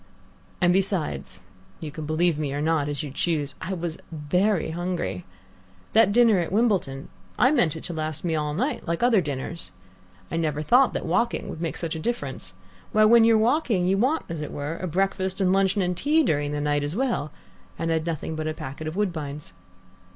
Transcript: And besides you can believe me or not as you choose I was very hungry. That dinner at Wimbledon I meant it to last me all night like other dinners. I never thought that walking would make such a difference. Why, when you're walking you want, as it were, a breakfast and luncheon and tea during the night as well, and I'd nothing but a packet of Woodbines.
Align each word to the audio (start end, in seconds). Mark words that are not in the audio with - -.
And 0.59 0.73
besides 0.73 1.43
you 1.79 1.91
can 1.91 2.07
believe 2.07 2.39
me 2.39 2.53
or 2.55 2.59
not 2.59 2.89
as 2.89 3.03
you 3.03 3.11
choose 3.11 3.53
I 3.61 3.75
was 3.75 3.99
very 4.11 4.71
hungry. 4.71 5.25
That 5.93 6.11
dinner 6.11 6.39
at 6.39 6.51
Wimbledon 6.51 7.09
I 7.37 7.51
meant 7.51 7.75
it 7.75 7.83
to 7.83 7.93
last 7.93 8.25
me 8.25 8.33
all 8.33 8.55
night 8.55 8.87
like 8.87 9.03
other 9.03 9.21
dinners. 9.21 9.71
I 10.31 10.37
never 10.37 10.63
thought 10.63 10.93
that 10.93 11.05
walking 11.05 11.49
would 11.49 11.61
make 11.61 11.77
such 11.77 11.95
a 11.95 11.99
difference. 11.99 12.55
Why, 12.91 13.05
when 13.05 13.25
you're 13.25 13.37
walking 13.37 13.85
you 13.85 13.99
want, 13.99 14.25
as 14.27 14.41
it 14.41 14.51
were, 14.51 14.77
a 14.77 14.87
breakfast 14.87 15.39
and 15.39 15.53
luncheon 15.53 15.83
and 15.83 15.95
tea 15.95 16.23
during 16.23 16.51
the 16.51 16.61
night 16.61 16.83
as 16.83 16.95
well, 16.95 17.31
and 17.77 17.91
I'd 17.91 18.07
nothing 18.07 18.35
but 18.35 18.47
a 18.47 18.55
packet 18.55 18.87
of 18.87 18.95
Woodbines. 18.95 19.53